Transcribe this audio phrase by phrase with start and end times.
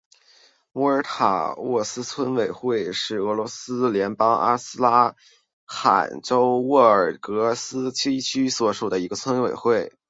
[0.71, 5.15] 穆尔塔诺沃村委员会是俄罗斯联邦阿斯特拉
[5.65, 9.93] 罕州沃洛达尔斯基区所属的一个村委员会。